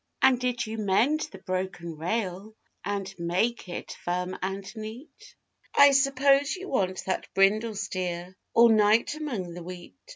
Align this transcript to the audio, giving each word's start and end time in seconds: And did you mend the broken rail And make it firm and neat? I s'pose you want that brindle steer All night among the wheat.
And 0.23 0.39
did 0.39 0.65
you 0.65 0.79
mend 0.79 1.27
the 1.31 1.37
broken 1.37 1.95
rail 1.95 2.55
And 2.83 3.13
make 3.19 3.69
it 3.69 3.95
firm 4.03 4.35
and 4.41 4.65
neat? 4.75 5.35
I 5.75 5.91
s'pose 5.91 6.55
you 6.55 6.69
want 6.69 7.03
that 7.05 7.31
brindle 7.35 7.75
steer 7.75 8.35
All 8.55 8.69
night 8.69 9.13
among 9.13 9.53
the 9.53 9.61
wheat. 9.61 9.93